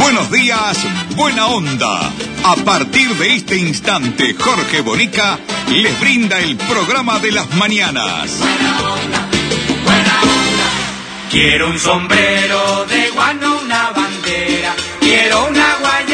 [0.00, 0.78] Buenos días,
[1.14, 2.10] Buena Onda.
[2.44, 5.38] A partir de este instante, Jorge Bonica
[5.68, 8.38] les brinda el programa de las mañanas.
[8.38, 9.28] Buena onda,
[9.84, 10.68] buena onda.
[11.30, 14.74] Quiero un sombrero de guano, una bandera.
[15.00, 16.09] Quiero una guayabera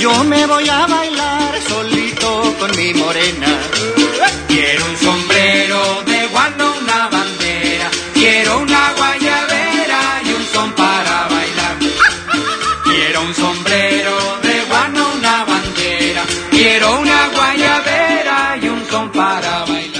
[0.00, 1.17] yo me voy a bailar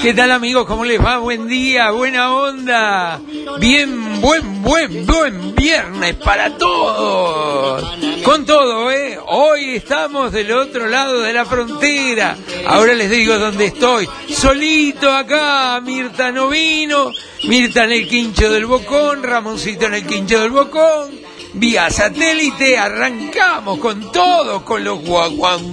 [0.09, 0.65] ¿Qué tal amigos?
[0.65, 1.19] ¿Cómo les va?
[1.19, 3.21] Buen día, buena onda.
[3.59, 7.83] Bien, buen, buen, buen viernes para todos.
[8.23, 9.19] Con todo, ¿eh?
[9.27, 12.35] Hoy estamos del otro lado de la frontera.
[12.65, 14.09] Ahora les digo dónde estoy.
[14.27, 17.11] Solito acá, Mirta no vino.
[17.43, 21.11] Mirta en el quincho del Bocón, Ramoncito en el quincho del Bocón.
[21.53, 25.69] Vía satélite arrancamos con todo, con los guaguancos.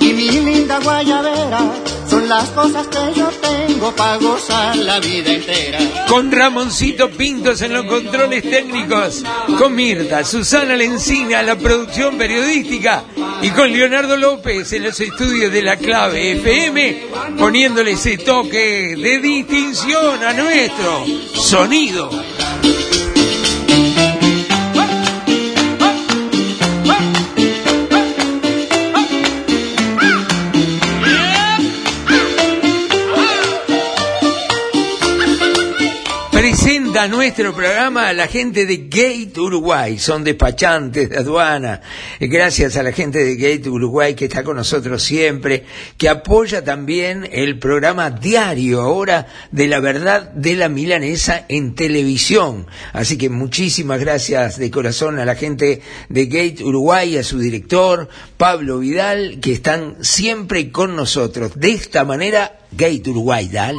[0.00, 1.60] Y mi linda guayabera
[2.08, 5.78] son las cosas que yo tengo para gozar la vida entera.
[6.08, 9.22] con Ramoncito Pintos en los controles técnicos,
[9.58, 13.04] con Mirta, Susana Lencina en la producción periodística
[13.42, 17.06] y con Leonardo López en los estudios de la clave FM,
[17.38, 22.10] poniéndole ese toque de distinción a nuestro sonido.
[37.06, 41.80] Nuestro programa la gente de Gate Uruguay, son despachantes de aduana.
[42.18, 45.64] Gracias a la gente de Gate Uruguay que está con nosotros siempre,
[45.96, 52.66] que apoya también el programa diario ahora de la verdad de la milanesa en televisión.
[52.92, 58.08] Así que muchísimas gracias de corazón a la gente de Gate Uruguay, a su director,
[58.36, 61.52] Pablo Vidal, que están siempre con nosotros.
[61.54, 63.78] De esta manera, Gate Uruguay, dale.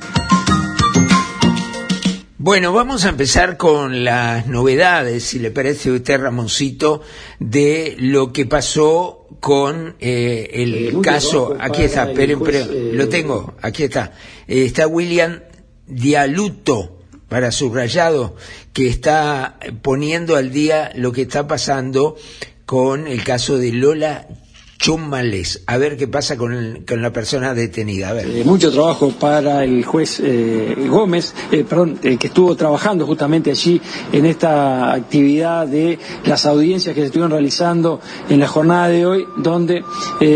[2.43, 7.03] Bueno, vamos a empezar con las novedades, si le parece a usted, Ramoncito,
[7.37, 11.55] de lo que pasó con eh, el caso.
[11.59, 14.13] Aquí está, esperen, esperen, lo tengo, aquí está.
[14.47, 15.41] Eh, está William
[15.85, 18.35] Dialuto, para subrayado,
[18.73, 22.15] que está poniendo al día lo que está pasando
[22.65, 24.27] con el caso de Lola
[24.81, 25.61] Chumales.
[25.67, 28.19] A ver qué pasa con, la persona detenida.
[28.19, 33.79] Eh, mucho trabajo para el juez eh, Gómez, eh, perdón, que estuvo trabajando justamente allí
[34.11, 39.27] en esta actividad de las audiencias que se estuvieron realizando en la jornada de hoy,
[39.37, 39.83] donde,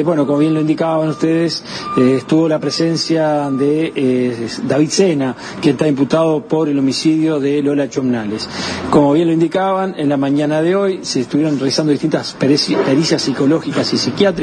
[0.03, 1.63] bueno, como bien lo indicaban ustedes,
[1.97, 8.47] estuvo la presencia de David Sena, que está imputado por el homicidio de Lola Chomnales.
[8.91, 13.91] Como bien lo indicaban, en la mañana de hoy se estuvieron realizando distintas pericias psicológicas
[13.91, 14.34] y psiquiátricas.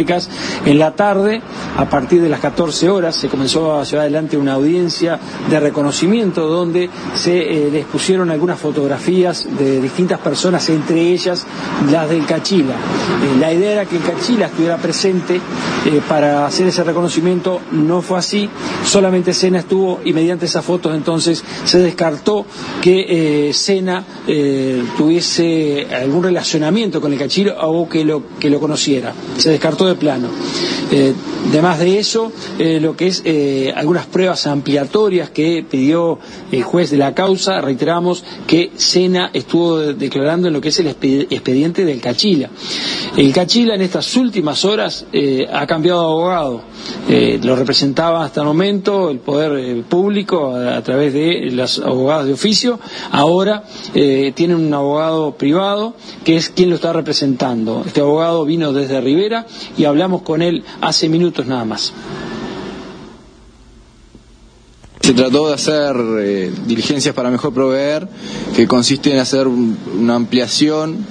[0.64, 1.42] En la tarde,
[1.76, 6.46] a partir de las 14 horas, se comenzó a llevar adelante una audiencia de reconocimiento
[6.46, 11.46] donde se eh, les pusieron algunas fotografías de distintas personas, entre ellas
[11.90, 12.74] las del Cachila.
[12.74, 18.02] Eh, la idea era que el Cachila estuviera presente eh, para hacer ese reconocimiento, no
[18.02, 18.48] fue así,
[18.84, 22.46] solamente Sena estuvo y mediante esas fotos entonces se descartó
[22.80, 24.04] que eh, Sena
[24.96, 29.12] tuviese algún relacionamiento con el Cachila o que lo, que lo conociera.
[29.36, 30.28] Se descartó de plano.
[31.48, 33.22] Además de eso, lo que es
[33.74, 36.18] algunas pruebas ampliatorias que pidió
[36.50, 40.88] el juez de la causa, reiteramos que Sena estuvo declarando en lo que es el
[40.88, 42.50] expediente del Cachila.
[43.16, 45.06] El Cachila en estas últimas horas
[45.52, 46.62] ha cambiado de abogado.
[47.42, 52.34] lo representaba hasta el momento el poder público a, a, través de los abogados de
[52.34, 52.78] oficio.
[53.10, 55.94] Ahora tiene un abogado privado
[56.24, 57.82] que es quien lo está representando.
[57.86, 59.46] Este abogado vino desde Rivera
[59.76, 61.92] y hablamos con él hace minutos nada más.
[65.00, 68.08] Se trató de hacer eh, diligencias para mejor proveer,
[68.54, 71.04] que consiste en hacer un, una ampliación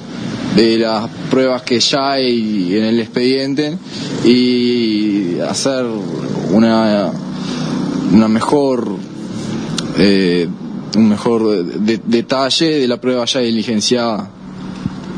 [0.55, 3.77] de las pruebas que ya hay en el expediente
[4.23, 5.85] y hacer
[6.51, 7.11] una,
[8.13, 8.87] una mejor
[9.97, 10.47] eh,
[10.95, 14.29] un mejor de, detalle de la prueba ya diligenciada.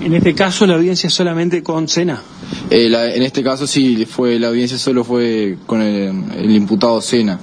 [0.03, 2.21] En este caso la audiencia solamente con Sena.
[2.69, 7.01] Eh, la, en este caso sí, fue la audiencia solo fue con el, el imputado
[7.01, 7.39] Sena.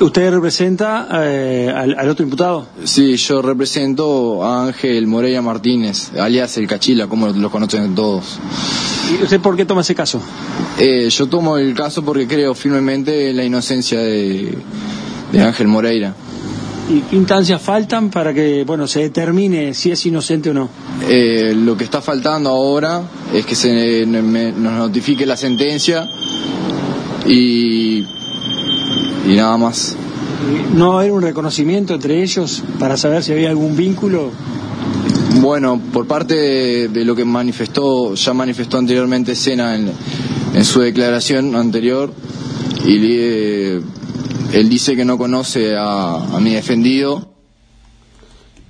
[0.00, 2.66] ¿Usted representa eh, al, al, otro imputado?
[2.84, 8.38] Sí, yo represento a Ángel Moreira Martínez, alias el Cachila, como lo conocen todos.
[9.10, 10.20] ¿Y usted por qué toma ese caso?
[10.78, 14.56] Eh, yo tomo el caso porque creo firmemente en la inocencia de,
[15.32, 16.14] de Ángel Moreira.
[16.90, 20.70] ¿Y qué instancias faltan para que bueno se determine si es inocente o no?
[21.06, 23.02] Eh, lo que está faltando ahora
[23.34, 26.08] es que se me, nos notifique la sentencia
[27.26, 29.94] y, y nada más.
[30.74, 34.30] ¿No va a haber un reconocimiento entre ellos para saber si había algún vínculo?
[35.40, 39.92] Bueno, por parte de, de lo que manifestó, ya manifestó anteriormente Sena en,
[40.54, 42.12] en su declaración anterior,
[42.86, 43.80] y eh,
[44.52, 47.34] él dice que no conoce a, mi defendido.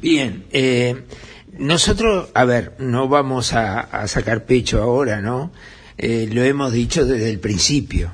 [0.00, 1.04] Bien, eh,
[1.56, 5.52] nosotros, a ver, no vamos a, sacar pecho ahora, ¿no?
[5.96, 8.10] Eh, lo hemos dicho desde el principio.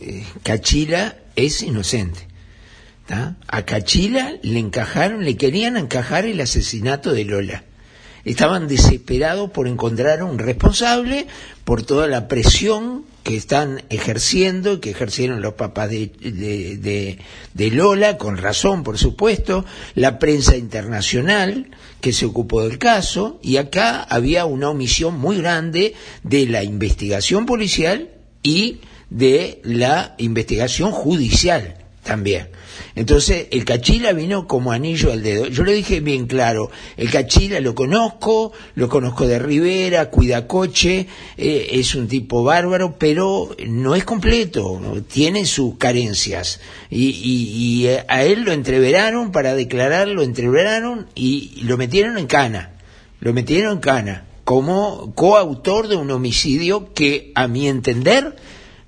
[0.00, 2.28] Eh, Cachila es inocente.
[3.48, 7.64] A Cachila le encajaron, le querían encajar el asesinato de Lola.
[8.24, 11.26] Estaban desesperados por encontrar un responsable
[11.64, 17.18] por toda la presión que están ejerciendo, que ejercieron los papás de, de, de,
[17.54, 19.64] de, Lola, con razón, por supuesto,
[19.94, 21.70] la prensa internacional
[22.02, 27.46] que se ocupó del caso, y acá había una omisión muy grande de la investigación
[27.46, 28.10] policial
[28.42, 32.48] y de la investigación judicial también.
[32.94, 35.46] Entonces, el Cachila vino como anillo al dedo.
[35.46, 41.08] Yo le dije bien claro, el Cachila lo conozco, lo conozco de Rivera, cuida coche,
[41.36, 46.60] eh, es un tipo bárbaro, pero no es completo, tiene sus carencias.
[46.90, 52.26] Y, y, y a él lo entreveraron para declarar, lo entreveraron y lo metieron en
[52.26, 52.70] cana.
[53.20, 58.36] Lo metieron en cana como coautor de un homicidio que, a mi entender,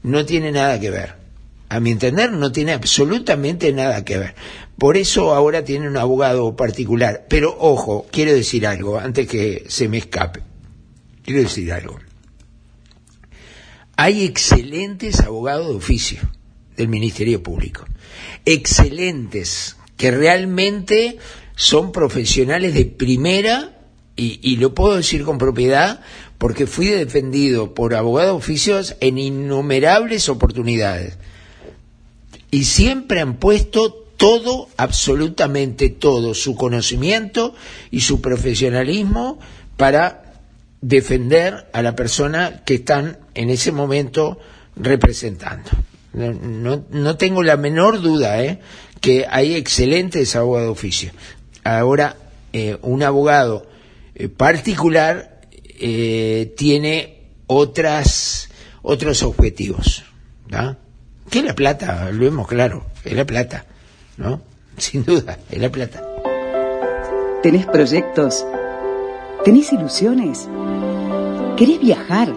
[0.02, 1.25] no tiene nada que ver
[1.68, 4.34] a mi entender, no tiene absolutamente nada que ver.
[4.78, 7.26] Por eso ahora tiene un abogado particular.
[7.28, 10.42] Pero ojo, quiero decir algo antes que se me escape.
[11.24, 11.98] Quiero decir algo.
[13.96, 16.20] Hay excelentes abogados de oficio
[16.76, 17.86] del Ministerio Público.
[18.44, 21.18] Excelentes, que realmente
[21.56, 23.72] son profesionales de primera,
[24.18, 26.00] y, lo puedo decir con propiedad,
[26.38, 31.18] porque fui defendido por abogados de oficios en innumerables oportunidades
[32.50, 37.54] y siempre han puesto todo, absolutamente todo, su conocimiento
[37.90, 39.38] y su profesionalismo
[39.76, 40.22] para
[40.80, 44.38] defender a la persona que están en ese momento
[44.76, 45.70] representando.
[46.12, 48.60] No, no, tengo la menor duda ¿eh?
[49.00, 51.10] que hay excelentes abogados de oficio.
[51.62, 52.16] Ahora,
[52.54, 53.66] eh, un abogado
[54.14, 55.42] eh, particular
[55.78, 58.48] eh, tiene otras,
[58.80, 60.04] otros objetivos.
[60.48, 60.78] ¿no?
[61.30, 62.10] ¿Qué es la plata?
[62.12, 63.64] Lo vemos claro, es la plata,
[64.16, 64.40] ¿no?
[64.76, 66.02] Sin duda, es la plata.
[67.42, 68.46] ¿Tenés proyectos?
[69.44, 70.48] ¿Tenés ilusiones?
[71.56, 72.32] ¿Querés viajar?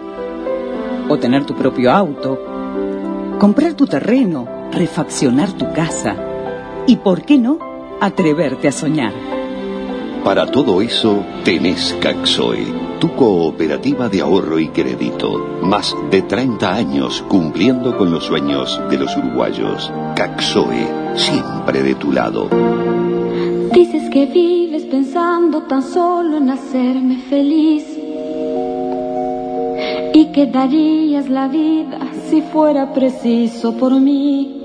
[1.08, 3.36] ¿O tener tu propio auto?
[3.38, 4.70] ¿Comprar tu terreno?
[4.72, 6.16] ¿Refaccionar tu casa?
[6.86, 7.58] ¿Y por qué no?
[8.00, 9.12] Atreverte a soñar.
[10.24, 15.58] Para todo eso tenés Caxoe tu cooperativa de ahorro y crédito.
[15.62, 19.90] Más de 30 años cumpliendo con los sueños de los uruguayos.
[20.14, 20.86] Caxoe,
[21.16, 22.48] siempre de tu lado.
[23.72, 27.86] Dices que vives pensando tan solo en hacerme feliz.
[30.12, 31.98] Y que darías la vida
[32.28, 34.56] si fuera preciso por mí.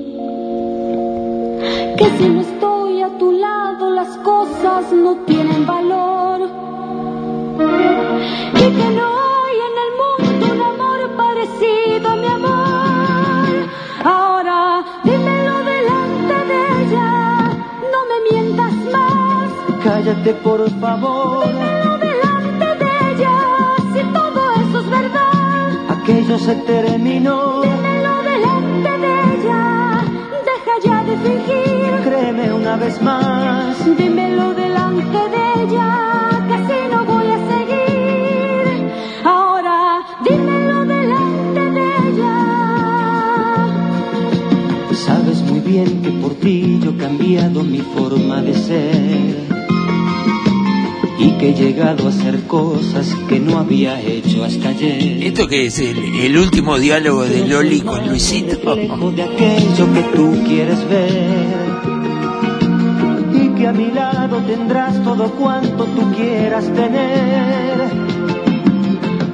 [1.98, 3.75] Que si no estoy a tu lado
[4.06, 6.42] las cosas no tienen valor.
[8.54, 13.54] Y que no hay en el mundo un amor parecido a mi amor.
[14.04, 17.12] Ahora dímelo delante de ella,
[17.94, 19.50] no me mientas más.
[19.84, 21.46] Cállate por favor.
[21.48, 23.38] Dímelo delante de ella,
[23.94, 25.68] si todo eso es verdad.
[25.90, 27.62] Aquello se terminó.
[27.62, 30.04] Dímelo delante de ella,
[30.50, 31.75] deja ya de fingir.
[32.16, 33.76] Créeme una vez más.
[33.98, 38.90] Dímelo delante de ella, que así no voy a seguir.
[39.26, 42.36] Ahora, dímelo delante de ella.
[44.94, 49.36] Sabes muy bien que por ti yo he cambiado mi forma de ser.
[51.20, 55.22] Y que he llegado a hacer cosas que no había hecho hasta ayer.
[55.22, 58.74] ¿Esto que es el, el último diálogo de Loli con Luisito?
[58.74, 61.65] Lejos de aquello que tú quieres ver.
[63.76, 67.92] Mi lado tendrás todo cuanto tú quieras tener.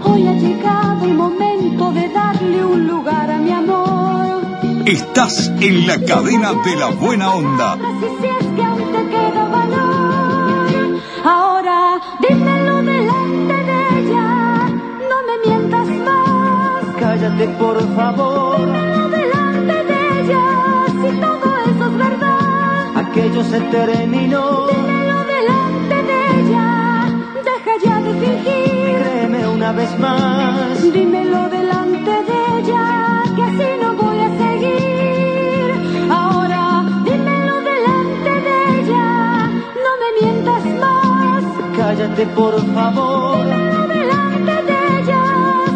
[0.03, 4.41] Hoy ha llegado el momento de darle un lugar a mi amor.
[4.85, 7.73] Estás en la cadena de la buena onda.
[7.73, 10.99] Así si es que aún te queda valor.
[11.23, 14.69] Ahora dímelo delante de ella.
[15.09, 16.95] No me mientas más.
[16.99, 18.50] Cállate por favor.
[23.31, 24.67] Aquello se terminó.
[24.67, 27.07] Dímelo delante de ella.
[27.45, 28.97] Deja ya de fingir.
[28.99, 30.81] Créeme una vez más.
[30.91, 36.11] Dímelo delante de ella, que así no voy a seguir.
[36.11, 39.47] Ahora, dímelo delante de ella,
[39.85, 41.43] no me mientas más.
[41.77, 43.37] Cállate por favor.
[43.37, 45.23] Dímelo delante de ella,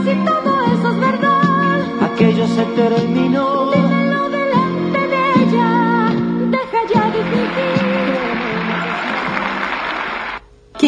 [0.03, 1.79] si todo eso es verdad.
[2.01, 3.64] Aquello se terminó.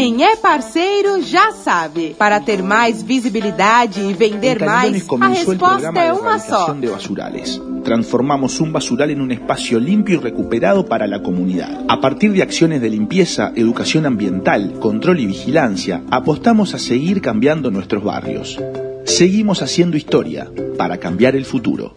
[0.07, 2.15] Quem é parceiro já sabe.
[2.17, 6.71] Para ter mais visibilidade e vender mais, a comenzó el resposta é de uma só.
[6.71, 7.61] de basurales.
[7.83, 11.83] Transformamos un basural en un espacio limpio y recuperado para la comunidad.
[11.89, 17.69] A partir de acciones de limpieza, educación ambiental, control y vigilancia, apostamos a seguir cambiando
[17.69, 18.57] nuestros barrios.
[19.03, 21.95] Seguimos haciendo historia para cambiar el futuro.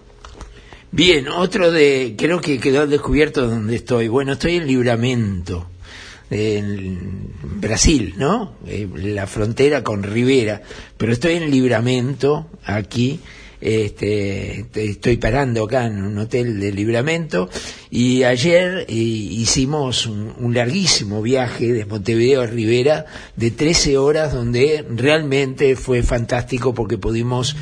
[0.91, 4.09] Bien, otro de, creo que quedó descubierto donde estoy.
[4.09, 5.69] Bueno, estoy en Libramento,
[6.31, 8.55] en Brasil, ¿no?
[8.67, 10.63] Eh, la frontera con Rivera,
[10.97, 13.21] pero estoy en Libramento, aquí,
[13.61, 17.51] este, te- estoy parando acá en un hotel de Libramento
[17.91, 23.05] y ayer eh, hicimos un, un larguísimo viaje de Montevideo a Rivera
[23.37, 27.55] de 13 horas donde realmente fue fantástico porque pudimos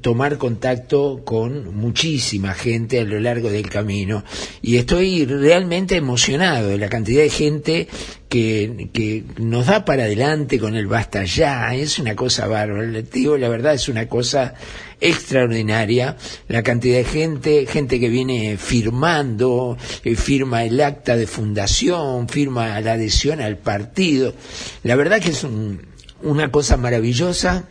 [0.00, 4.24] tomar contacto con muchísima gente a lo largo del camino.
[4.62, 7.88] Y estoy realmente emocionado de la cantidad de gente
[8.28, 13.38] que, que nos da para adelante con el basta ya, es una cosa bárbara, digo
[13.38, 14.54] la verdad, es una cosa
[15.00, 16.16] extraordinaria,
[16.48, 22.80] la cantidad de gente, gente que viene firmando, eh, firma el acta de fundación, firma
[22.80, 24.34] la adhesión al partido,
[24.82, 25.82] la verdad que es un-
[26.22, 27.68] una cosa maravillosa,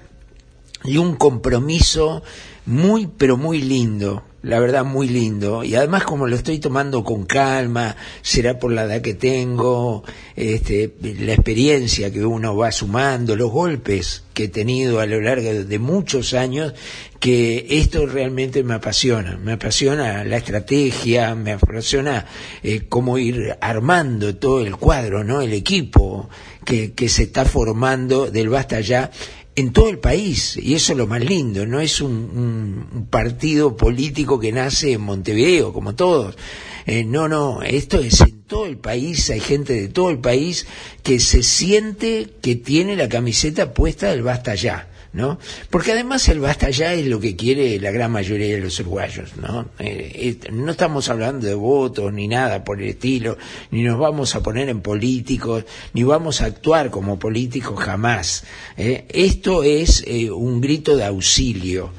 [0.83, 2.23] y un compromiso
[2.65, 5.63] muy pero muy lindo la verdad muy lindo.
[5.65, 10.03] Y además como lo estoy tomando con calma será por la edad que tengo
[10.37, 15.51] este la experiencia que uno va sumando los golpes que he tenido a lo largo
[15.65, 16.73] de- muchos años
[17.19, 19.37] que esto realmente me apasiona.
[19.37, 22.25] Me apasiona la estrategia me apasiona
[22.63, 26.29] eh, cómo ir armando todo el cuadro no el equipo
[26.63, 29.11] que, que se está formando del basta ya
[29.57, 33.07] en todo el país, y eso es lo más lindo, no es un, un- un
[33.07, 36.37] partido político que nace en Montevideo, como todos.
[36.85, 40.67] Eh, no, no, esto es en todo el país, hay gente de todo el país
[41.03, 44.87] que se siente que tiene la camiseta puesta del basta ya.
[45.17, 45.39] ¿No?
[45.71, 49.35] Porque además el basta ya es lo que quiere la gran mayoría de los uruguayos,
[49.37, 49.61] ¿no?
[49.79, 53.35] Eh, eh, no estamos hablando de votos ni nada por el estilo,
[53.71, 58.43] ni nos vamos a poner en políticos, ni vamos a actuar como políticos jamás.
[58.77, 59.07] ¿eh?
[59.09, 61.89] Esto es un grito de auxilio.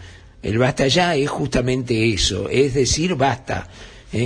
[0.41, 3.67] El basta ya es justamente eso, es decir, basta.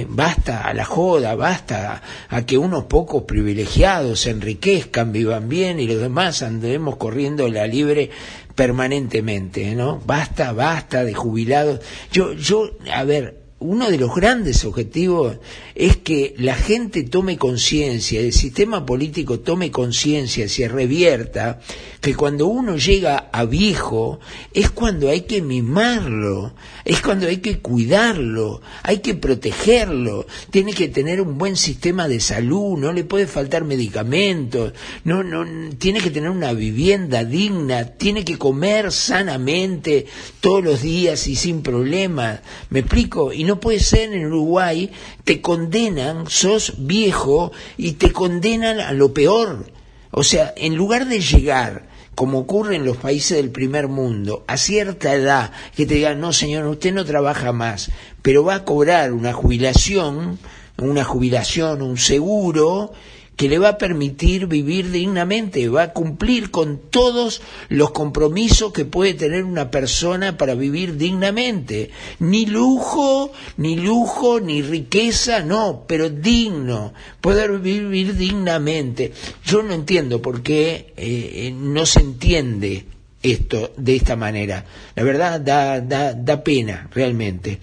[0.08, 5.88] basta a la joda, basta a que unos pocos privilegiados se enriquezcan, vivan bien y
[5.88, 8.10] los demás andemos corriendo la libre
[8.54, 10.00] permanentemente, ¿no?
[10.04, 11.80] Basta, basta de jubilados.
[12.12, 15.38] Yo, yo, a ver, uno de los grandes objetivos
[15.74, 21.60] es que la gente tome conciencia, el sistema político tome conciencia, se revierta,
[22.00, 24.18] que cuando uno llega a viejo
[24.52, 26.52] es cuando hay que mimarlo,
[26.84, 32.18] es cuando hay que cuidarlo, hay que protegerlo, tiene que tener un buen sistema de
[32.18, 34.72] salud, no le puede faltar medicamentos,
[35.04, 35.46] no, no,
[35.78, 40.06] tiene que tener una vivienda digna, tiene que comer sanamente
[40.40, 42.40] todos los días y sin problemas,
[42.70, 44.90] me explico, y no no puede ser en Uruguay,
[45.24, 49.66] te condenan, sos viejo y te condenan a lo peor.
[50.10, 54.56] O sea, en lugar de llegar, como ocurre en los países del primer mundo, a
[54.56, 57.90] cierta edad, que te digan, no señor, usted no trabaja más,
[58.22, 60.38] pero va a cobrar una jubilación,
[60.78, 62.94] una jubilación, un seguro,
[63.36, 68.84] que le va a permitir vivir dignamente, va a cumplir con todos los compromisos que
[68.84, 71.90] puede tener una persona para vivir dignamente.
[72.18, 79.12] Ni lujo, ni lujo, ni riqueza, no, pero digno, poder vivir dignamente.
[79.44, 82.84] Yo no entiendo por qué eh, no se entiende
[83.22, 84.64] esto de esta manera.
[84.94, 87.58] La verdad da, da, da pena, realmente.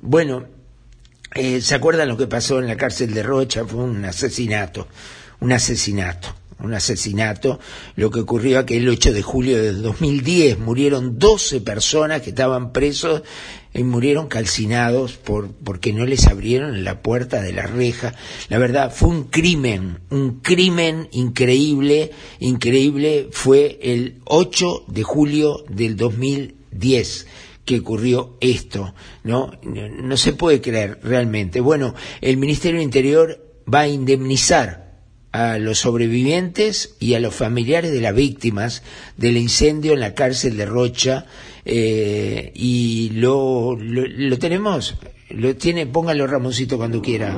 [0.00, 0.44] Bueno,
[1.34, 3.64] eh, ¿Se acuerdan lo que pasó en la cárcel de Rocha?
[3.64, 4.86] Fue un asesinato,
[5.40, 7.58] un asesinato, un asesinato.
[7.96, 13.22] Lo que ocurrió aquel 8 de julio de 2010, murieron 12 personas que estaban presos
[13.72, 18.14] y murieron calcinados por, porque no les abrieron la puerta de la reja.
[18.50, 22.10] La verdad, fue un crimen, un crimen increíble,
[22.40, 23.28] increíble.
[23.32, 27.26] Fue el 8 de julio del 2010
[27.64, 29.52] que ocurrió esto, ¿no?
[29.62, 31.60] No se puede creer realmente.
[31.60, 34.82] Bueno, el Ministerio del Interior va a indemnizar
[35.30, 38.82] a los sobrevivientes y a los familiares de las víctimas
[39.16, 41.26] del incendio en la cárcel de Rocha
[41.64, 44.96] eh, y lo, lo, lo tenemos
[45.32, 47.36] lo tiene, póngalo Ramoncito cuando quiera,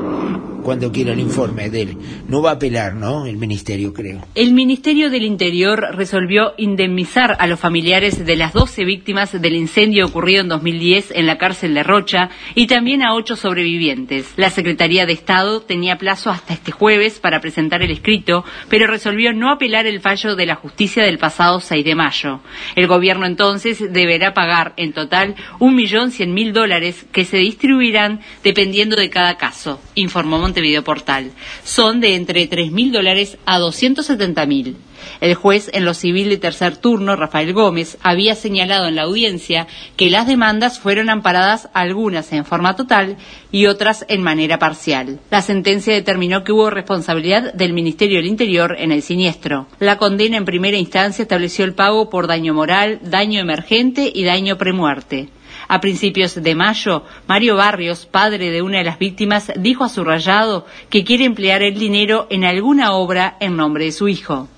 [0.64, 1.98] cuando quiera el informe de él.
[2.26, 3.26] No va a apelar, ¿no?
[3.26, 4.26] El ministerio, creo.
[4.34, 10.06] El Ministerio del Interior resolvió indemnizar a los familiares de las 12 víctimas del incendio
[10.06, 14.32] ocurrido en 2010 en la cárcel de Rocha y también a ocho sobrevivientes.
[14.36, 19.32] La Secretaría de Estado tenía plazo hasta este jueves para presentar el escrito, pero resolvió
[19.32, 22.40] no apelar el fallo de la justicia del pasado 6 de mayo.
[22.74, 28.20] El gobierno entonces deberá pagar en total un millón cien mil dólares que se distribuirán
[28.42, 31.32] dependiendo de cada caso, informó Montevideo Portal.
[31.64, 34.76] Son de entre 3.000 dólares a 270.000.
[35.20, 39.66] El juez en lo civil de tercer turno, Rafael Gómez, había señalado en la audiencia
[39.96, 43.16] que las demandas fueron amparadas algunas en forma total
[43.50, 45.18] y otras en manera parcial.
[45.28, 49.66] La sentencia determinó que hubo responsabilidad del Ministerio del Interior en el siniestro.
[49.80, 54.56] La condena en primera instancia estableció el pago por daño moral, daño emergente y daño
[54.56, 55.30] premuerte.
[55.68, 60.04] A principios de mayo, Mario Barrios, padre de una de las víctimas, dijo a su
[60.04, 64.48] rayado que quiere emplear el dinero en alguna obra en nombre de su hijo.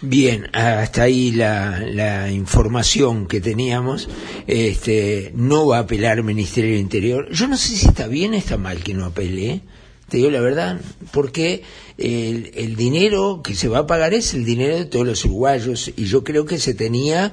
[0.00, 4.08] Bien, hasta ahí la, la, información que teníamos.
[4.46, 7.28] Este, no va a apelar el Ministerio del Interior.
[7.32, 9.50] Yo no sé si está bien o está mal que no apele.
[9.50, 9.60] ¿eh?
[10.08, 10.80] Te digo la verdad,
[11.10, 11.64] porque
[11.98, 15.90] el, el dinero que se va a pagar es el dinero de todos los uruguayos
[15.96, 17.32] y yo creo que se tenía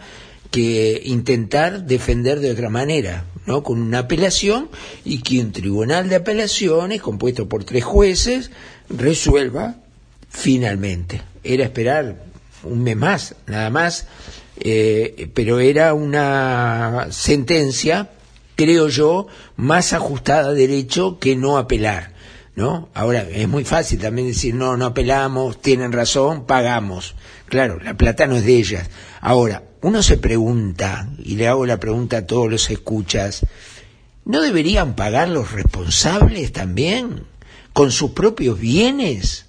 [0.51, 3.63] que intentar defender de otra manera, ¿no?
[3.63, 4.69] Con una apelación
[5.03, 8.51] y que un tribunal de apelaciones, compuesto por tres jueces,
[8.89, 9.75] resuelva
[10.29, 11.21] finalmente.
[11.43, 12.23] Era esperar
[12.63, 14.07] un mes más, nada más,
[14.59, 18.09] eh, pero era una sentencia,
[18.55, 22.13] creo yo, más ajustada a derecho que no apelar.
[22.55, 22.87] ¿No?
[22.93, 27.13] Ahora, es muy fácil también decir, no, no apelamos, tienen razón, pagamos.
[27.47, 28.89] Claro, la plata no es de ellas.
[29.19, 33.45] Ahora, uno se pregunta, y le hago la pregunta a todos los escuchas,
[34.25, 37.27] ¿no deberían pagar los responsables también
[37.71, 39.45] con sus propios bienes?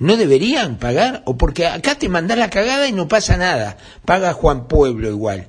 [0.00, 1.22] ¿No deberían pagar?
[1.26, 5.46] O porque acá te mandas la cagada y no pasa nada, paga Juan Pueblo igual.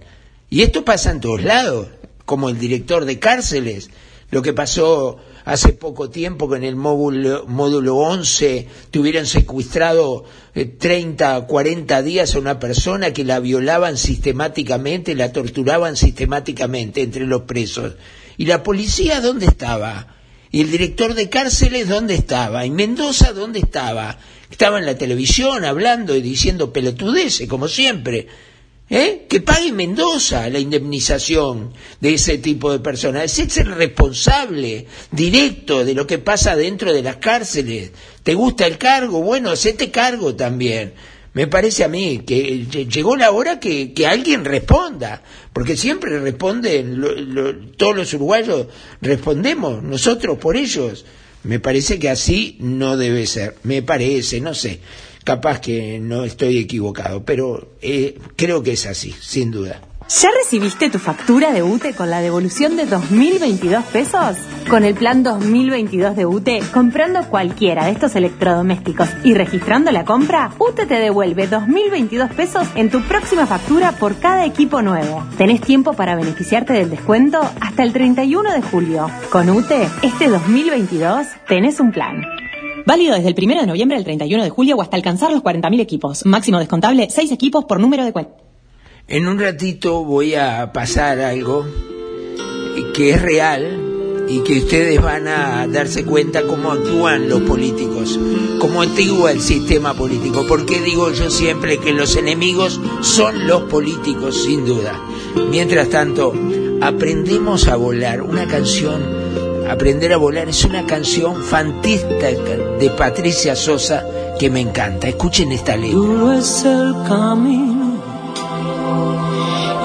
[0.51, 1.87] Y esto pasa en todos lados,
[2.25, 3.89] como el director de cárceles,
[4.35, 10.65] lo que pasó hace poco tiempo que en el módulo, módulo 11 tuvieran secuestrado eh,
[10.65, 17.43] 30, 40 días a una persona que la violaban sistemáticamente, la torturaban sistemáticamente entre los
[17.43, 17.93] presos.
[18.35, 20.17] ¿Y la policía dónde estaba?
[20.51, 22.65] ¿Y el director de cárceles dónde estaba?
[22.65, 24.19] ¿Y Mendoza dónde estaba?
[24.51, 28.27] Estaba en la televisión hablando y diciendo pelotudeces, como siempre.
[28.87, 29.25] ¿Eh?
[29.27, 33.37] Que pague Mendoza la indemnización de ese tipo de personas.
[33.39, 37.91] Es el responsable directo de lo que pasa dentro de las cárceles.
[38.21, 39.21] ¿Te gusta el cargo?
[39.21, 40.93] Bueno, hacete cargo también.
[41.33, 45.21] Me parece a mí que llegó la hora que, que alguien responda,
[45.51, 48.67] porque siempre responden, lo, todos los uruguayos
[49.01, 51.05] respondemos, nosotros por ellos.
[51.43, 54.79] Me parece que así no debe ser, me parece, no sé
[55.25, 59.81] capaz que no estoy equivocado, pero eh, creo que es así, sin duda.
[60.07, 64.37] ¿Ya recibiste tu factura de UTE con la devolución de 2.022 pesos?
[64.69, 70.51] Con el plan 2022 de UTE, comprando cualquiera de estos electrodomésticos y registrando la compra,
[70.59, 75.25] UTE te devuelve 2.022 pesos en tu próxima factura por cada equipo nuevo.
[75.39, 79.09] Tenés tiempo para beneficiarte del descuento hasta el 31 de julio.
[79.31, 82.34] Con UTE, este 2022 tenés un plan.
[82.85, 85.79] Válido desde el 1 de noviembre al 31 de julio o hasta alcanzar los 40.000
[85.81, 86.25] equipos.
[86.25, 88.35] Máximo descontable, 6 equipos por número de cuenta.
[89.07, 91.65] En un ratito voy a pasar algo
[92.93, 98.19] que es real y que ustedes van a darse cuenta cómo actúan los políticos,
[98.59, 100.45] cómo actúa el sistema político.
[100.47, 104.99] Porque digo yo siempre que los enemigos son los políticos, sin duda.
[105.49, 106.33] Mientras tanto,
[106.81, 108.21] aprendemos a volar.
[108.21, 109.01] Una canción,
[109.69, 112.27] Aprender a volar, es una canción fantástica
[112.79, 114.05] de Patricia Sosa
[114.37, 115.07] que me encanta.
[115.07, 115.97] Escuchen esta letra.
[115.97, 117.95] Duro es el camino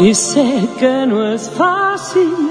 [0.00, 2.48] y sé que no es fácil.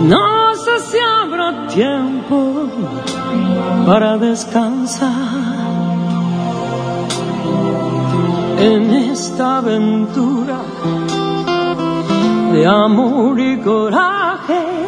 [0.00, 2.68] No sé si habrá tiempo
[3.86, 5.12] para descansar
[8.60, 10.60] en esta aventura
[12.52, 14.87] de amor y coraje.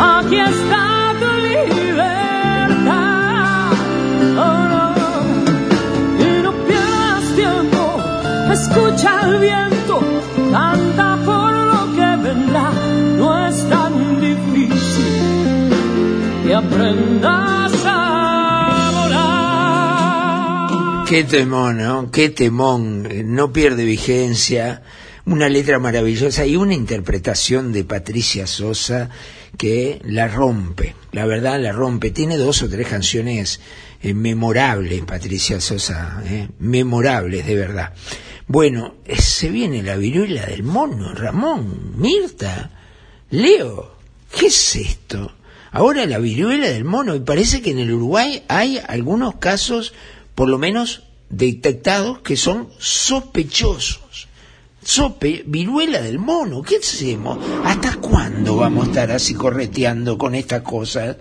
[0.00, 2.92] Aquí está tu libertad.
[4.36, 4.84] Oh, no.
[6.24, 7.82] Y no pierdas tiempo,
[8.52, 10.00] escucha el viento,
[10.52, 12.70] canta por lo que vendrá.
[13.18, 15.70] No es tan difícil
[16.44, 18.02] que aprendas a.
[21.08, 22.10] Qué temón, ¿no?
[22.10, 23.06] Qué temón.
[23.08, 24.82] Eh, No pierde vigencia.
[25.26, 29.10] Una letra maravillosa y una interpretación de Patricia Sosa
[29.58, 30.94] que la rompe.
[31.10, 32.12] La verdad, la rompe.
[32.12, 33.60] Tiene dos o tres canciones
[34.02, 36.22] eh, memorables, Patricia Sosa.
[36.26, 37.92] eh, Memorables, de verdad.
[38.46, 42.70] Bueno, eh, se viene la viruela del mono, Ramón, Mirta,
[43.30, 43.96] Leo.
[44.32, 45.32] ¿Qué es esto?
[45.72, 47.16] Ahora la viruela del mono.
[47.16, 49.92] Y parece que en el Uruguay hay algunos casos,
[50.36, 54.05] por lo menos detectados, que son sospechosos.
[54.86, 57.38] Sope, viruela del mono, ¿qué hacemos?
[57.64, 61.16] ¿Hasta cuándo vamos a estar así correteando con estas cosas?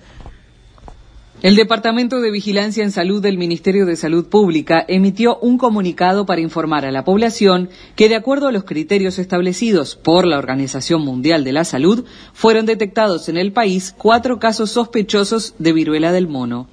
[1.42, 6.42] El Departamento de Vigilancia en Salud del Ministerio de Salud Pública emitió un comunicado para
[6.42, 11.44] informar a la población que, de acuerdo a los criterios establecidos por la Organización Mundial
[11.44, 16.68] de la Salud, fueron detectados en el país cuatro casos sospechosos de viruela del mono.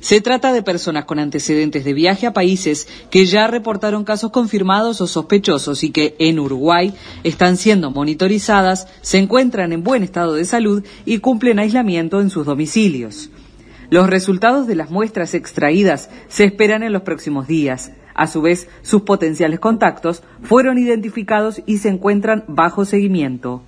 [0.00, 5.00] Se trata de personas con antecedentes de viaje a países que ya reportaron casos confirmados
[5.00, 10.44] o sospechosos y que en Uruguay están siendo monitorizadas, se encuentran en buen estado de
[10.44, 13.30] salud y cumplen aislamiento en sus domicilios.
[13.90, 17.92] Los resultados de las muestras extraídas se esperan en los próximos días.
[18.14, 23.62] A su vez, sus potenciales contactos fueron identificados y se encuentran bajo seguimiento.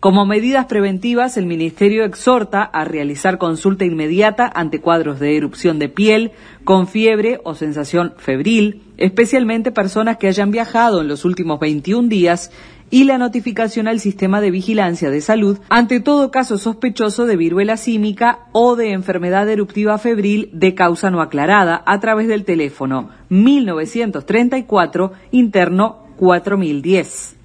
[0.00, 5.90] Como medidas preventivas, el Ministerio exhorta a realizar consulta inmediata ante cuadros de erupción de
[5.90, 6.32] piel,
[6.64, 12.50] con fiebre o sensación febril, especialmente personas que hayan viajado en los últimos 21 días
[12.88, 17.76] y la notificación al sistema de vigilancia de salud ante todo caso sospechoso de viruela
[17.76, 25.12] símica o de enfermedad eruptiva febril de causa no aclarada a través del teléfono 1934
[25.30, 27.39] interno 4010.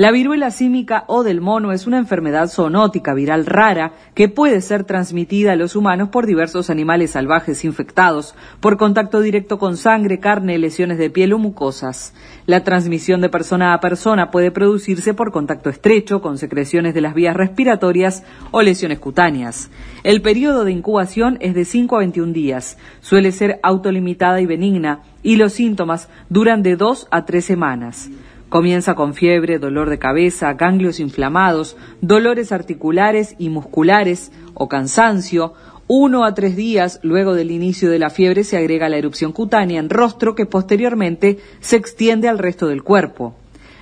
[0.00, 4.84] La viruela símica o del mono es una enfermedad zoonótica viral rara que puede ser
[4.84, 10.56] transmitida a los humanos por diversos animales salvajes infectados, por contacto directo con sangre, carne,
[10.56, 12.14] lesiones de piel o mucosas.
[12.46, 17.14] La transmisión de persona a persona puede producirse por contacto estrecho, con secreciones de las
[17.14, 19.68] vías respiratorias o lesiones cutáneas.
[20.04, 22.78] El periodo de incubación es de 5 a 21 días.
[23.00, 28.08] Suele ser autolimitada y benigna y los síntomas duran de 2 a 3 semanas.
[28.48, 35.52] Comienza con fiebre, dolor de cabeza, ganglios inflamados, dolores articulares y musculares o cansancio.
[35.86, 39.78] Uno a tres días luego del inicio de la fiebre se agrega la erupción cutánea
[39.78, 43.34] en rostro que posteriormente se extiende al resto del cuerpo.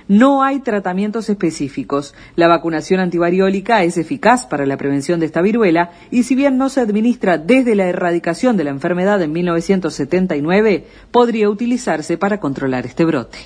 [0.09, 2.13] no hay tratamientos específicos.
[2.35, 6.69] La vacunación antivariólica es eficaz para la prevención de esta viruela y si bien no
[6.69, 13.03] se administra desde la erradicación de la enfermedad en 1979, podría utilizarse para controlar este
[13.03, 13.37] brote.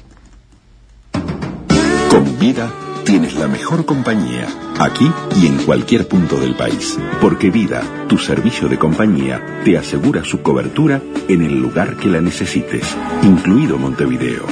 [2.12, 2.74] Con vida
[3.06, 4.46] tienes la mejor compañía,
[4.80, 5.10] aquí
[5.42, 6.98] y en cualquier punto del país.
[7.22, 12.20] Porque Vida, tu servicio de compañía, te asegura su cobertura en el lugar que la
[12.20, 12.84] necesites,
[13.24, 14.46] incluido Montevideo.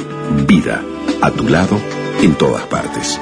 [0.47, 0.81] Vida,
[1.21, 1.77] a tu lado,
[2.21, 3.19] en todas partes.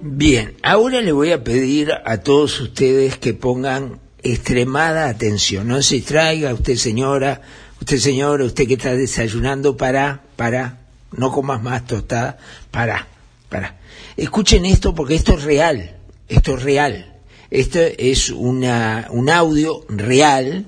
[0.00, 5.68] Bien, ahora le voy a pedir a todos ustedes que pongan extremada atención.
[5.68, 7.42] No se traiga usted señora,
[7.78, 10.83] usted señora, usted que está desayunando, para, para,
[11.16, 12.38] no comas más tostada,
[12.70, 13.06] para,
[13.48, 13.78] para.
[14.16, 15.96] Escuchen esto porque esto es real,
[16.28, 17.10] esto es real.
[17.54, 20.64] Esto es una, un audio real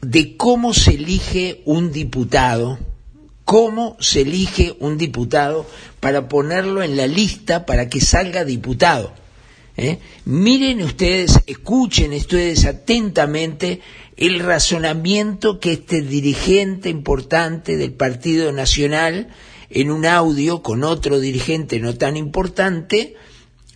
[0.00, 2.78] de cómo se elige un diputado,
[3.44, 5.66] cómo se elige un diputado
[5.98, 9.12] para ponerlo en la lista para que salga diputado.
[9.76, 9.98] ¿eh?
[10.26, 13.80] Miren ustedes, escuchen ustedes atentamente
[14.16, 19.28] el razonamiento que este dirigente importante del Partido Nacional,
[19.70, 23.14] en un audio con otro dirigente no tan importante,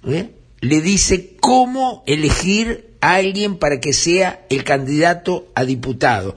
[0.06, 0.30] ¿eh?
[0.60, 6.36] le dice cómo elegir a alguien para que sea el candidato a diputado.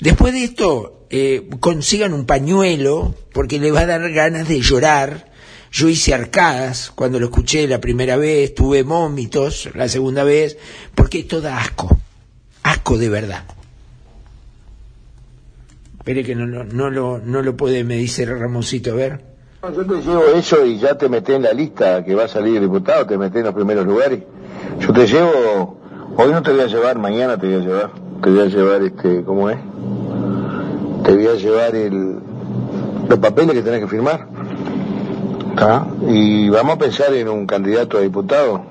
[0.00, 5.32] Después de esto, eh, consigan un pañuelo, porque le va a dar ganas de llorar.
[5.70, 10.56] Yo hice arcadas cuando lo escuché la primera vez, tuve vómitos la segunda vez,
[10.94, 11.98] porque esto da asco,
[12.68, 13.44] asco de verdad.
[15.98, 19.20] Espere que no, no, no, lo, no lo puede, me dice Ramoncito, a ver.
[19.62, 22.60] Yo te llevo eso y ya te meté en la lista que va a salir
[22.60, 24.22] diputado, te meté en los primeros lugares.
[24.80, 25.78] Yo te llevo,
[26.16, 27.90] hoy no te voy a llevar, mañana te voy a llevar.
[28.22, 29.58] Te voy a llevar, este, ¿cómo es?
[31.04, 32.18] Te voy a llevar el,
[33.08, 34.28] los papeles que tenés que firmar.
[35.50, 35.86] ¿Está?
[36.08, 38.64] Y vamos a pensar en un candidato a diputado.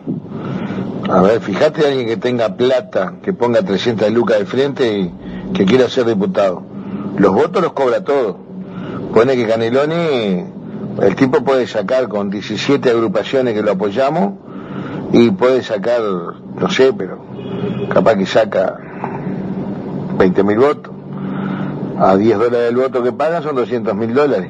[1.09, 5.13] A ver, fíjate a alguien que tenga plata, que ponga 300 lucas de frente y
[5.53, 6.63] que quiera ser diputado.
[7.17, 8.37] Los votos los cobra todo.
[9.13, 10.45] Pone que Caneloni,
[11.01, 14.33] el tipo puede sacar con 17 agrupaciones que lo apoyamos
[15.13, 17.19] y puede sacar, no sé, pero
[17.89, 18.77] capaz que saca
[20.17, 20.93] 20 mil votos.
[21.99, 24.49] A 10 dólares el voto que pagan son 200 mil dólares.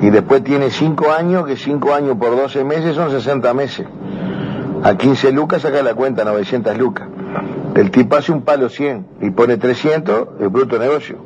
[0.00, 3.86] Y después tiene 5 años, que 5 años por 12 meses son 60 meses.
[4.82, 7.08] A 15 lucas saca la cuenta, 900 lucas.
[7.74, 11.18] El tipo hace un palo 100 y pone 300, el bruto negocio.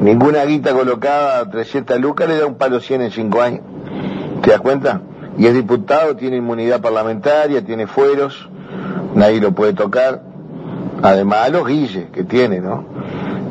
[0.00, 3.60] Ninguna guita colocada a 300 lucas le da un palo 100 en 5 años.
[4.42, 5.00] ¿Te das cuenta?
[5.36, 8.48] Y es diputado, tiene inmunidad parlamentaria, tiene fueros,
[9.14, 10.22] nadie lo puede tocar.
[11.02, 12.84] Además a los guilles que tiene, ¿no?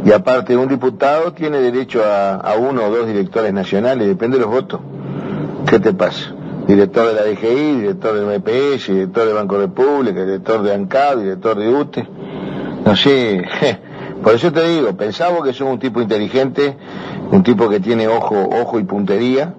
[0.05, 4.43] Y aparte un diputado tiene derecho a, a uno o dos directores nacionales, depende de
[4.43, 4.81] los votos.
[5.65, 6.36] ¿Qué te pasa?
[6.67, 11.57] Director de la DGI, director del MPS, director del Banco República, director de ANCAD, director
[11.57, 12.07] de UTE.
[12.85, 13.41] No sé,
[14.23, 16.75] por eso te digo, pensamos que sos un tipo inteligente,
[17.31, 19.53] un tipo que tiene ojo, ojo y puntería.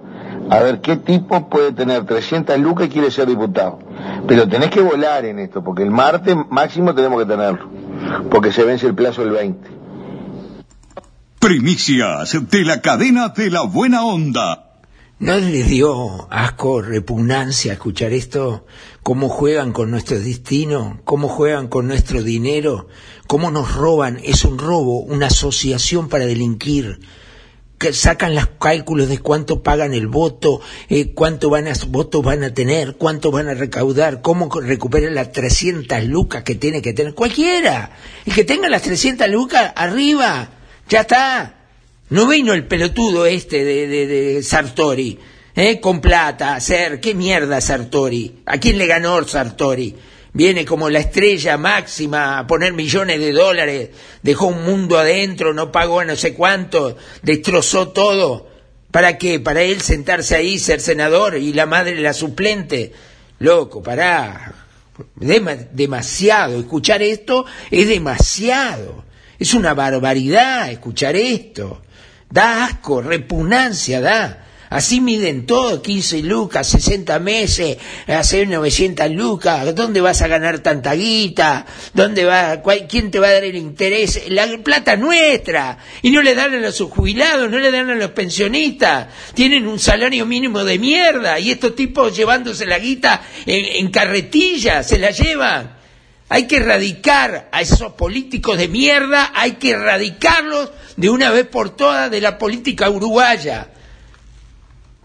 [0.51, 3.79] A ver qué tipo puede tener 300 lucas y quiere ser diputado.
[4.27, 7.69] Pero tenés que volar en esto, porque el martes máximo tenemos que tenerlo,
[8.29, 9.69] porque se vence el plazo el 20.
[11.39, 14.68] Primicias de la cadena de la buena onda.
[15.19, 18.65] ¿No les dio asco, repugnancia escuchar esto?
[19.03, 21.01] ¿Cómo juegan con nuestro destino?
[21.03, 22.87] ¿Cómo juegan con nuestro dinero?
[23.27, 24.21] ¿Cómo nos roban?
[24.23, 27.01] Es un robo, una asociación para delinquir.
[27.77, 32.45] Que sacan los cálculos de cuánto pagan el voto, eh, cuánto van a, votos van
[32.45, 37.13] a tener, cuánto van a recaudar, cómo recuperan las 300 lucas que tiene que tener
[37.13, 37.91] cualquiera.
[38.25, 40.51] El que tenga las 300 lucas, arriba,
[40.87, 41.58] ya está.
[42.09, 45.19] No vino el pelotudo este de, de, Sartori,
[45.55, 45.79] ¿eh?
[45.79, 48.41] con plata, a hacer, ¿qué mierda Sartori?
[48.45, 49.95] ¿A quién le ganó Sartori?
[50.33, 53.89] Viene como la estrella máxima a poner millones de dólares,
[54.23, 58.47] dejó un mundo adentro, no pagó no sé cuánto, destrozó todo.
[58.91, 59.39] ¿Para qué?
[59.39, 62.91] Para él sentarse ahí, ser senador y la madre la suplente.
[63.39, 64.53] Loco, pará.
[65.15, 66.59] Dema- demasiado.
[66.59, 69.03] Escuchar esto es demasiado.
[69.37, 71.81] Es una barbaridad escuchar esto.
[72.31, 74.45] Da asco, repugnancia da.
[74.71, 79.73] Así miden todo, 15 lucas, 60 meses, hacer 900 lucas.
[79.73, 81.65] ¿Dónde vas a ganar tanta guita?
[81.95, 82.61] ¿Dónde va?
[82.61, 84.25] cuál- ¿Quién te va a dar el interés?
[84.29, 85.79] La plata nuestra.
[86.03, 89.07] Y no le dan a los jubilados, no le dan a los pensionistas.
[89.33, 91.39] Tienen un salario mínimo de mierda.
[91.39, 95.78] Y estos tipos llevándose la guita en, en carretilla, se la llevan.
[96.29, 101.71] Hay que erradicar a esos políticos de mierda, hay que erradicarlos de una vez por
[101.71, 103.69] todas de la política uruguaya.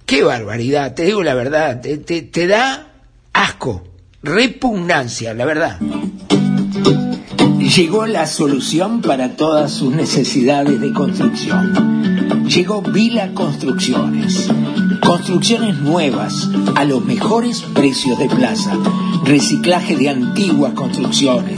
[0.05, 2.89] qué barbaridad, te digo la verdad, te, da
[3.33, 3.89] asco,
[4.23, 5.81] repugnancia, la verdad.
[7.59, 12.45] Llegó la solución para todas sus necesidades de construcción.
[12.47, 14.51] Llegó Vila Construcciones.
[15.05, 18.77] Construcciones nuevas a los mejores precios de plaza.
[19.25, 21.57] Reciclaje de antiguas construcciones.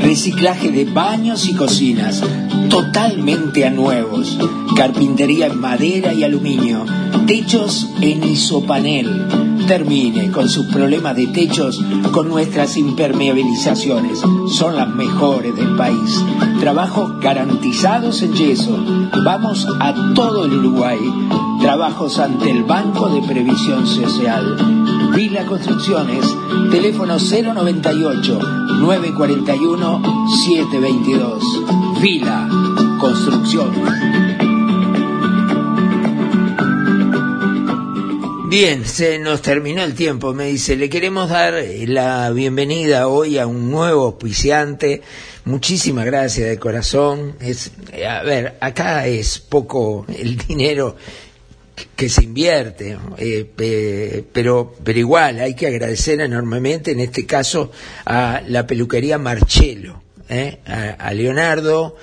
[0.00, 2.22] Reciclaje de baños y cocinas
[2.70, 4.38] totalmente a nuevos.
[4.76, 6.84] Carpintería en madera y aluminio.
[7.26, 9.55] Techos en isopanel.
[9.66, 14.22] Termine con sus problemas de techos con nuestras impermeabilizaciones.
[14.56, 16.24] Son las mejores del país.
[16.60, 18.78] Trabajos garantizados en yeso.
[19.24, 20.98] Vamos a todo el Uruguay.
[21.60, 24.56] Trabajos ante el Banco de Previsión Social.
[25.16, 26.24] Vila Construcciones.
[26.70, 28.38] Teléfono 098
[28.80, 30.02] 941
[30.44, 31.42] 722.
[32.00, 32.48] Vila
[33.00, 34.15] Construcciones.
[38.58, 43.46] Bien, se nos terminó el tiempo, me dice, le queremos dar la bienvenida hoy a
[43.46, 45.02] un nuevo auspiciante.
[45.44, 47.36] Muchísimas gracias de corazón.
[47.38, 47.72] Es,
[48.08, 50.96] a ver, acá es poco el dinero
[51.94, 57.70] que se invierte, eh, pe- pero, pero igual hay que agradecer enormemente, en este caso,
[58.06, 60.60] a la peluquería Marcelo, ¿eh?
[60.64, 61.94] a Leonardo,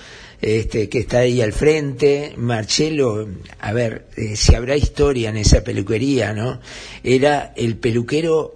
[0.44, 2.34] este, que está ahí al frente.
[2.36, 3.30] Marcelo,
[3.60, 6.60] a ver, eh, si habrá historia en esa peluquería, ¿no?
[7.02, 8.54] Era el peluquero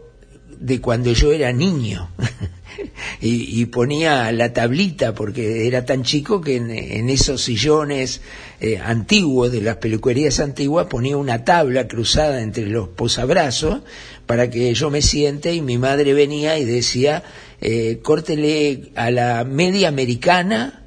[0.60, 2.10] de cuando yo era niño.
[3.22, 8.22] y, ponía la tablita porque era tan chico que en, en esos sillones
[8.60, 13.82] eh, antiguos de las peluquerías antiguas ponía una tabla cruzada entre los posabrazos
[14.26, 17.24] para que yo me siente y mi madre venía y decía
[17.62, 20.87] eh, córtele a la media americana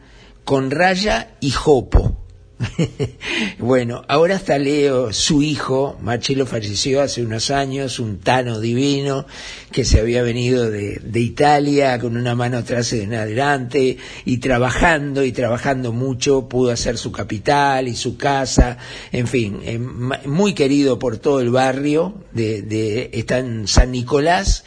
[0.50, 2.26] con raya y jopo.
[3.60, 9.26] bueno, ahora está Leo, su hijo, Marcelo falleció hace unos años, un tano divino
[9.70, 14.38] que se había venido de, de Italia con una mano atrás y una adelante y
[14.38, 18.76] trabajando y trabajando mucho, pudo hacer su capital y su casa,
[19.12, 24.64] en fin, eh, muy querido por todo el barrio, de, de, está en San Nicolás,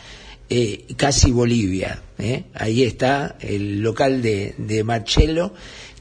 [0.56, 2.02] eh, casi Bolivia.
[2.20, 2.44] ¿eh?
[2.54, 5.54] Ahí está el local de, de Marcelo,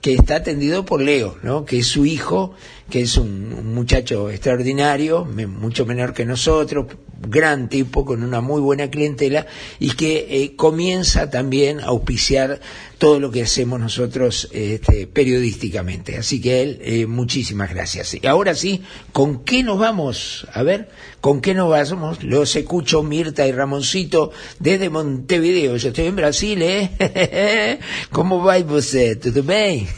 [0.02, 1.64] que está atendido por Leo, ¿no?
[1.64, 2.52] que es su hijo,
[2.90, 6.86] que es un, un muchacho extraordinario, me- mucho menor que nosotros,
[7.26, 9.46] gran tipo, con una muy buena clientela,
[9.78, 12.60] y que eh, comienza también a auspiciar
[12.98, 16.16] todo lo que hacemos nosotros este, periodísticamente.
[16.16, 18.14] Así que él, eh, muchísimas gracias.
[18.14, 18.82] Y ahora sí,
[19.12, 20.46] ¿con qué nos vamos?
[20.52, 20.88] A ver,
[21.20, 22.22] ¿con qué nos vamos?
[22.22, 24.30] Los escucho Mirta y Ramoncito
[24.60, 25.76] desde Montevideo.
[25.76, 27.78] Yo estoy en Brasil, ¿eh?
[28.12, 29.18] ¿Cómo va usted?
[29.18, 29.88] ¿Todo bien?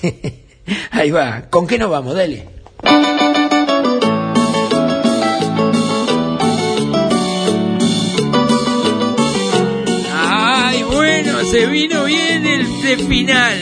[0.91, 1.49] Ahí va.
[1.51, 2.15] ¿Con qué nos vamos?
[2.15, 2.49] Dale.
[11.55, 13.61] Se vino bien el de final.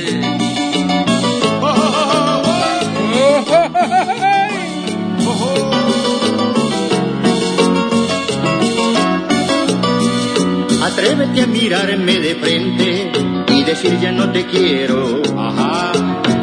[10.82, 13.12] Atrévete a mirarme de frente
[13.48, 15.20] y decir ya no te quiero.
[15.36, 15.92] Ajá.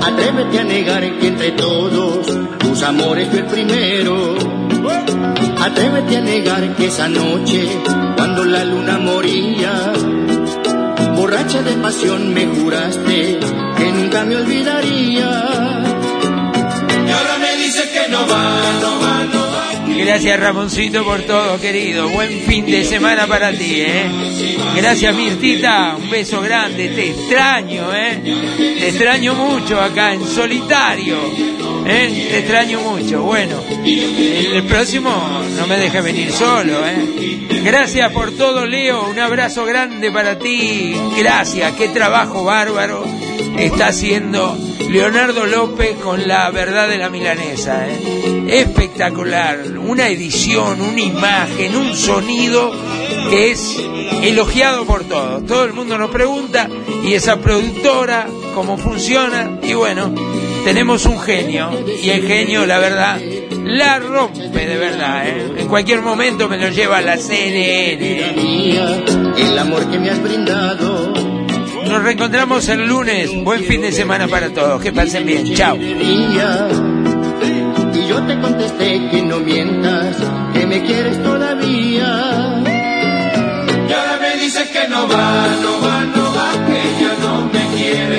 [0.03, 2.27] Atrévete a negar que entre todos
[2.59, 4.35] tus amores fue el primero.
[5.59, 7.67] Atrévete a negar que esa noche,
[8.15, 9.93] cuando la luna moría,
[11.29, 13.37] borracha de pasión me juraste
[13.77, 15.29] que nunca me olvidaría.
[17.07, 19.95] Y ahora me dice que no va, no va, no va.
[20.05, 22.09] Gracias Ramoncito por todo, querido.
[22.09, 24.09] Buen fin de semana para ti, ¿eh?
[24.75, 26.89] Gracias Mirtita, un beso grande.
[26.89, 28.21] Te extraño, ¿eh?
[28.79, 31.15] Te extraño mucho acá en solitario,
[31.89, 32.27] ¿eh?
[32.29, 33.23] Te extraño mucho.
[33.23, 35.09] Bueno, el próximo
[35.57, 37.47] no me dejes venir solo, ¿eh?
[37.63, 39.09] Gracias por todo, Leo.
[39.09, 40.93] Un abrazo grande para ti.
[41.17, 43.03] Gracias, qué trabajo bárbaro
[43.57, 44.57] está haciendo
[44.89, 47.87] Leonardo López con la verdad de la milanesa.
[47.87, 48.45] ¿eh?
[48.47, 52.71] Espectacular, una edición, una imagen, un sonido
[53.29, 53.77] que es
[54.23, 55.45] elogiado por todos.
[55.45, 56.69] Todo el mundo nos pregunta
[57.03, 60.13] y esa productora, cómo funciona, y bueno,
[60.63, 63.19] tenemos un genio, y el genio, la verdad,
[63.69, 65.27] la rompe de verdad.
[65.27, 65.53] ¿eh?
[65.57, 68.35] En cualquier momento me lo lleva a la CNN.
[69.37, 71.13] El amor que me has brindado.
[71.85, 73.31] Nos reencontramos el lunes.
[73.43, 74.81] Buen fin de semana para todos.
[74.81, 75.53] Que pasen bien.
[75.53, 75.75] Chao.
[75.75, 76.67] día.
[77.93, 80.17] Y yo te contesté que no mientas,
[80.53, 82.63] que me quieres todavía.
[83.87, 87.75] Y ahora me dice que no va, no va, no va, que ya no me
[87.75, 88.18] quieres.